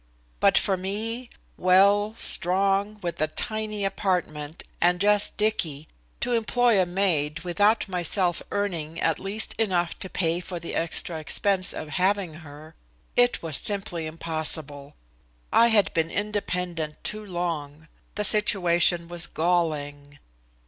But 0.39 0.57
for 0.57 0.77
me, 0.77 1.29
well, 1.57 2.15
strong, 2.17 2.97
with 3.03 3.21
a 3.21 3.27
tiny 3.27 3.85
apartment, 3.85 4.63
and 4.81 4.99
just 4.99 5.37
Dicky, 5.37 5.87
to 6.21 6.33
employ 6.33 6.81
a 6.81 6.87
maid 6.87 7.41
without 7.41 7.87
myself 7.87 8.41
earning 8.49 8.99
at 8.99 9.19
least 9.19 9.53
enough 9.59 9.93
to 9.99 10.09
pay 10.09 10.39
for 10.39 10.59
the 10.59 10.73
extra 10.73 11.19
expense 11.19 11.71
of 11.71 11.89
having 12.01 12.33
her 12.41 12.73
it 13.15 13.43
was 13.43 13.57
simply 13.57 14.07
impossible. 14.07 14.95
I 15.53 15.67
had 15.67 15.93
been 15.93 16.09
independent 16.09 17.03
too 17.03 17.23
long. 17.23 17.87
The 18.15 18.23
situation 18.23 19.07
was 19.07 19.27
galling. 19.27 20.17